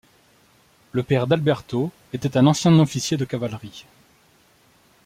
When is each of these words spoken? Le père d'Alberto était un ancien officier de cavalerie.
Le 0.93 1.03
père 1.03 1.27
d'Alberto 1.27 1.91
était 2.11 2.35
un 2.35 2.47
ancien 2.47 2.79
officier 2.79 3.17
de 3.17 3.25
cavalerie. 3.25 3.85